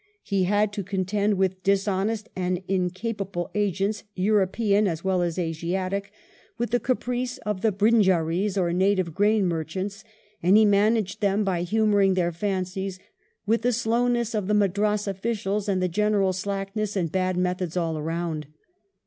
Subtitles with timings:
[0.23, 6.11] He had to contend with dishonest and incapable agents, European as well as Asiatic;
[6.57, 10.03] with P 34 WELLINGTON the caprice of the biinjarieSy or native grain merchants,
[10.41, 12.97] and he managed them by humouring their fancies;
[13.45, 18.01] with the slowness of the Madras officials, and general slack ness and bad methods all
[18.01, 18.47] round.